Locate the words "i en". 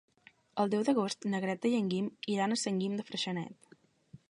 1.73-1.91